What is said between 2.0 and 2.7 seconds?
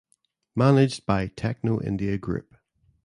group.